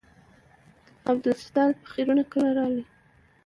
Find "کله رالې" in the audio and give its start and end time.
2.31-2.83